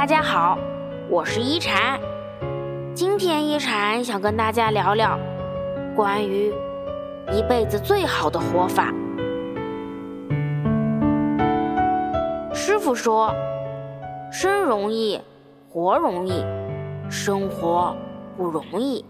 [0.00, 0.56] 大家好，
[1.10, 2.00] 我是一禅。
[2.94, 5.20] 今天一禅想跟大家聊聊
[5.94, 6.50] 关于
[7.30, 8.94] 一辈子最好的活法。
[12.54, 13.30] 师傅说
[14.32, 15.20] ：“生容易，
[15.68, 16.46] 活容易，
[17.10, 17.94] 生活
[18.38, 19.04] 不容易。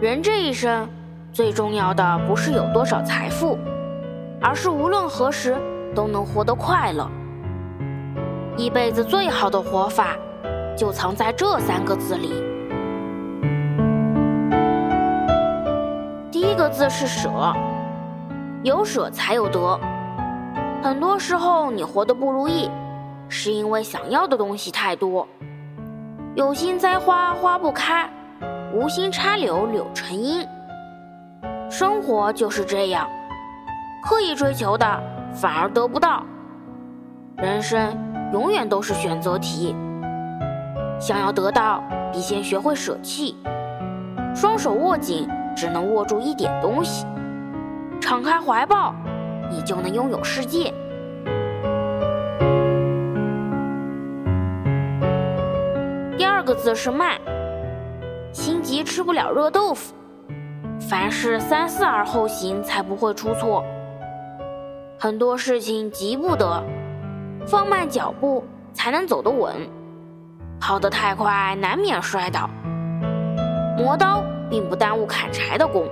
[0.00, 0.88] 人这一生
[1.32, 3.56] 最重要的不是有多少财富，
[4.40, 5.56] 而是无论何时
[5.94, 7.08] 都能活得快乐。”
[8.56, 10.16] 一辈子最好的活法，
[10.76, 12.32] 就藏在这三个字里。
[16.30, 17.52] 第一个字是舍，
[18.62, 19.78] 有舍才有得。
[20.82, 22.70] 很多时候，你活得不如意，
[23.28, 25.26] 是因为想要的东西太多。
[26.36, 28.08] 有心栽花花不开，
[28.72, 30.46] 无心插柳柳成荫。
[31.68, 33.08] 生活就是这样，
[34.04, 34.86] 刻意追求的
[35.32, 36.22] 反而得不到。
[37.36, 38.13] 人生。
[38.34, 39.76] 永远都是选择题。
[40.98, 41.80] 想要得到，
[42.12, 43.36] 必先学会舍弃。
[44.34, 47.06] 双手握紧，只能握住一点东西；
[48.00, 48.92] 敞开怀抱，
[49.48, 50.74] 你就能拥有世界。
[56.18, 57.16] 第二个字是慢。
[58.32, 59.94] 心急吃不了热豆腐，
[60.90, 63.64] 凡事三思而后行，才不会出错。
[64.98, 66.60] 很多事情急不得。
[67.46, 69.54] 放慢脚步才能走得稳，
[70.60, 72.48] 跑得太快难免摔倒。
[73.76, 75.86] 磨刀并不耽误砍柴的功，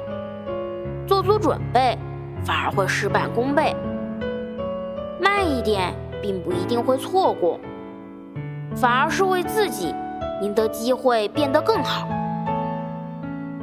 [1.07, 1.99] 做足准备
[2.45, 3.75] 反而会事半功倍。
[5.21, 7.61] 慢一点并不一定会错过，
[8.75, 9.95] 反而是为自己
[10.41, 12.09] 赢得机会变得更好。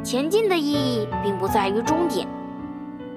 [0.04, 2.28] 前进的意义并不在于终点，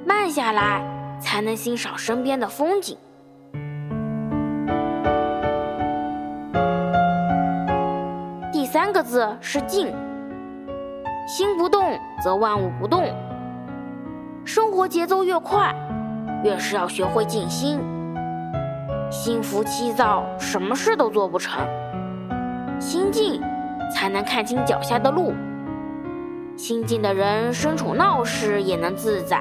[0.06, 0.82] 慢下来
[1.20, 2.96] 才能欣赏身边的风景。
[8.92, 9.92] 个字是静，
[11.26, 13.02] 心不动则万物不动。
[14.44, 15.74] 生活节奏越快，
[16.44, 17.80] 越是要学会静心。
[19.10, 21.60] 心浮气躁，什么事都做不成。
[22.78, 23.40] 心静，
[23.94, 25.32] 才能看清脚下的路。
[26.56, 29.38] 心静的人，身处闹市也能自在；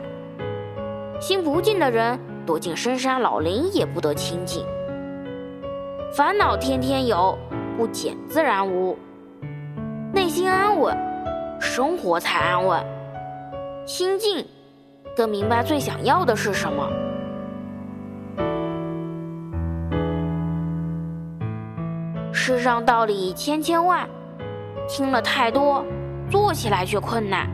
[1.19, 4.65] 心不静的人，躲进深山老林也不得清静。
[6.15, 7.37] 烦恼天天有，
[7.77, 8.97] 不减自然无。
[10.13, 10.95] 内心安稳，
[11.59, 12.83] 生活才安稳。
[13.85, 14.45] 心静，
[15.15, 16.85] 更明白最想要的是什么。
[22.33, 24.05] 世上道理千千万，
[24.87, 25.85] 听了太多，
[26.29, 27.47] 做起来却困难。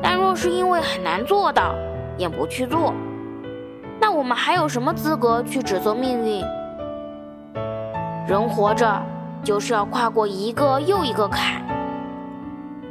[0.00, 1.74] 但若是因为很难做到，
[2.16, 2.94] 也不去做，
[4.00, 6.44] 那我们还有什么资格去指责命运？
[8.28, 9.02] 人活着。
[9.46, 11.62] 就是要跨过一个又一个坎。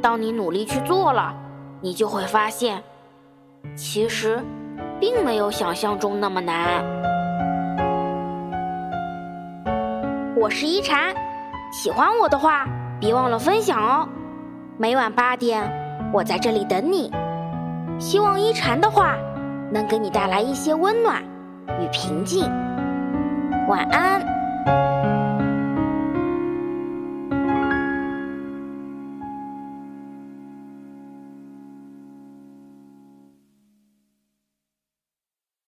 [0.00, 1.34] 当你努力去做了，
[1.82, 2.82] 你就会发现，
[3.76, 4.42] 其实
[4.98, 6.82] 并没有想象中那么难。
[10.34, 11.14] 我是一禅，
[11.70, 12.66] 喜欢我的话，
[12.98, 14.08] 别忘了分享哦。
[14.78, 15.70] 每晚八点，
[16.10, 17.12] 我在这里等你。
[17.98, 19.14] 希望一禅的话
[19.70, 21.22] 能给你带来一些温暖
[21.78, 22.50] 与平静。
[23.68, 24.95] 晚安。